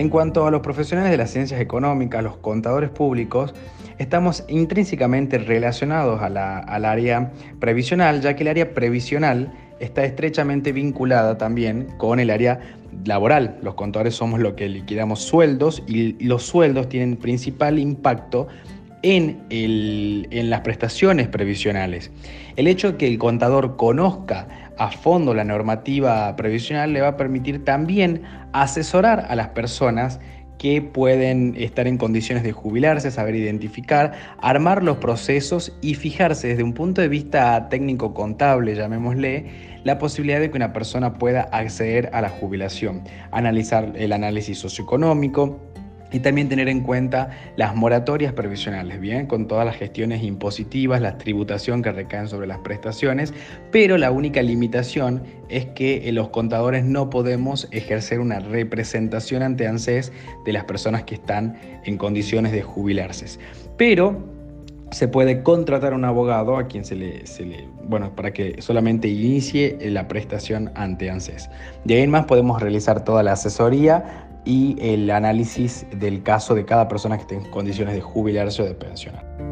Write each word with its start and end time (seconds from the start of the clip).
En 0.00 0.08
cuanto 0.08 0.46
a 0.46 0.50
los 0.50 0.62
profesionales 0.62 1.10
de 1.10 1.18
las 1.18 1.30
ciencias 1.30 1.60
económicas, 1.60 2.24
los 2.24 2.38
contadores 2.38 2.88
públicos, 2.88 3.52
estamos 3.98 4.44
intrínsecamente 4.48 5.36
relacionados 5.36 6.22
al 6.22 6.38
área 6.86 7.32
previsional, 7.58 8.22
ya 8.22 8.34
que 8.34 8.44
el 8.44 8.48
área 8.48 8.72
previsional 8.72 9.52
está 9.78 10.02
estrechamente 10.06 10.72
vinculada 10.72 11.36
también 11.36 11.88
con 11.98 12.18
el 12.18 12.30
área 12.30 12.60
laboral. 13.04 13.58
Los 13.60 13.74
contadores 13.74 14.14
somos 14.14 14.40
lo 14.40 14.56
que 14.56 14.70
liquidamos 14.70 15.20
sueldos 15.20 15.82
y 15.86 16.12
los 16.24 16.44
sueldos 16.44 16.88
tienen 16.88 17.18
principal 17.18 17.78
impacto 17.78 18.48
en, 19.02 20.50
las 20.50 20.60
prestaciones 20.60 21.28
previsionales. 21.28 22.10
El 22.56 22.66
hecho 22.66 22.92
de 22.92 22.98
que 22.98 23.06
el 23.06 23.18
contador 23.18 23.76
conozca 23.76 24.48
a 24.78 24.90
fondo 24.90 25.34
la 25.34 25.44
normativa 25.44 26.34
previsional 26.36 26.92
le 26.92 27.00
va 27.00 27.08
a 27.08 27.16
permitir 27.16 27.64
también 27.64 28.22
asesorar 28.52 29.26
a 29.28 29.36
las 29.36 29.48
personas 29.48 30.20
que 30.60 30.82
pueden 30.82 31.54
estar 31.56 31.86
en 31.86 31.96
condiciones 31.96 32.44
de 32.44 32.52
jubilarse, 32.52 33.10
saber 33.10 33.34
identificar, 33.34 34.12
armar 34.42 34.82
los 34.82 34.98
procesos 34.98 35.72
y 35.80 35.94
fijarse 35.94 36.48
desde 36.48 36.62
un 36.62 36.74
punto 36.74 37.00
de 37.00 37.08
vista 37.08 37.70
técnico 37.70 38.12
contable, 38.12 38.74
llamémosle, 38.74 39.70
la 39.84 39.98
posibilidad 39.98 40.38
de 40.38 40.50
que 40.50 40.58
una 40.58 40.74
persona 40.74 41.14
pueda 41.14 41.42
acceder 41.44 42.10
a 42.12 42.20
la 42.20 42.28
jubilación, 42.28 43.04
analizar 43.30 43.94
el 43.96 44.12
análisis 44.12 44.58
socioeconómico, 44.58 45.58
y 46.12 46.20
también 46.20 46.48
tener 46.48 46.68
en 46.68 46.80
cuenta 46.80 47.30
las 47.56 47.74
moratorias 47.74 48.32
previsionales, 48.32 49.00
bien, 49.00 49.26
con 49.26 49.46
todas 49.46 49.64
las 49.64 49.76
gestiones 49.76 50.22
impositivas, 50.22 51.00
la 51.00 51.18
tributación 51.18 51.82
que 51.82 51.92
recaen 51.92 52.28
sobre 52.28 52.46
las 52.46 52.58
prestaciones, 52.58 53.32
pero 53.70 53.98
la 53.98 54.10
única 54.10 54.42
limitación 54.42 55.22
es 55.48 55.66
que 55.66 56.08
eh, 56.08 56.12
los 56.12 56.28
contadores 56.30 56.84
no 56.84 57.10
podemos 57.10 57.68
ejercer 57.70 58.20
una 58.20 58.40
representación 58.40 59.42
ante 59.42 59.66
ANSES 59.66 60.12
de 60.44 60.52
las 60.52 60.64
personas 60.64 61.04
que 61.04 61.16
están 61.16 61.58
en 61.84 61.96
condiciones 61.96 62.52
de 62.52 62.62
jubilarse. 62.62 63.38
Pero 63.76 64.40
se 64.90 65.06
puede 65.06 65.42
contratar 65.42 65.92
a 65.92 65.96
un 65.96 66.04
abogado 66.04 66.56
a 66.56 66.66
quien 66.66 66.84
se 66.84 66.96
le, 66.96 67.26
se 67.26 67.46
le, 67.46 67.68
bueno, 67.84 68.14
para 68.14 68.32
que 68.32 68.60
solamente 68.60 69.08
inicie 69.08 69.78
la 69.82 70.08
prestación 70.08 70.70
ante 70.74 71.10
ANSES. 71.10 71.48
De 71.84 71.94
ahí 71.94 72.02
en 72.02 72.10
más 72.10 72.24
podemos 72.24 72.60
realizar 72.60 73.04
toda 73.04 73.22
la 73.22 73.32
asesoría 73.32 74.29
y 74.44 74.76
el 74.80 75.10
análisis 75.10 75.86
del 75.98 76.22
caso 76.22 76.54
de 76.54 76.64
cada 76.64 76.88
persona 76.88 77.16
que 77.16 77.22
esté 77.22 77.34
en 77.36 77.50
condiciones 77.50 77.94
de 77.94 78.00
jubilarse 78.00 78.62
o 78.62 78.64
de 78.64 78.74
pensionar. 78.74 79.49